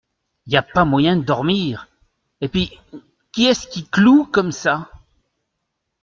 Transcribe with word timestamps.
Y 0.47 0.55
a 0.55 0.63
pas 0.63 0.83
moyen 0.83 1.15
de 1.17 1.23
dormir!… 1.25 1.87
et 2.41 2.47
puis, 2.49 2.75
qui 3.31 3.45
est-ce 3.45 3.67
qui 3.67 3.85
cloue 3.85 4.25
comme 4.25 4.51
ça? 4.51 4.89